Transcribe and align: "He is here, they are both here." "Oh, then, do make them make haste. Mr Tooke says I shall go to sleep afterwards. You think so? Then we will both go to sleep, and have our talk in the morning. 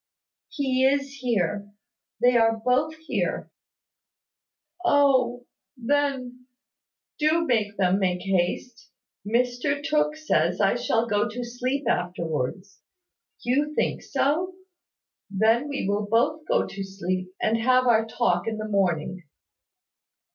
"He 0.49 0.83
is 0.83 1.17
here, 1.17 1.71
they 2.19 2.35
are 2.35 2.59
both 2.65 2.95
here." 2.95 3.51
"Oh, 4.83 5.45
then, 5.77 6.47
do 7.19 7.45
make 7.45 7.77
them 7.77 7.99
make 7.99 8.23
haste. 8.23 8.89
Mr 9.23 9.83
Tooke 9.87 10.15
says 10.15 10.59
I 10.59 10.73
shall 10.73 11.05
go 11.05 11.29
to 11.29 11.43
sleep 11.43 11.87
afterwards. 11.87 12.81
You 13.43 13.75
think 13.75 14.01
so? 14.01 14.55
Then 15.29 15.67
we 15.67 15.87
will 15.87 16.07
both 16.09 16.47
go 16.47 16.65
to 16.65 16.83
sleep, 16.83 17.27
and 17.39 17.59
have 17.59 17.85
our 17.85 18.07
talk 18.07 18.47
in 18.47 18.57
the 18.57 18.67
morning. 18.67 19.21